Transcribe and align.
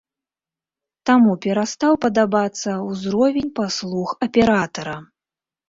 Таму 1.09 1.35
перастаў 1.47 1.93
падабацца 2.07 2.71
ўзровень 2.89 3.55
паслуг 3.63 4.19
аператара. 4.31 5.01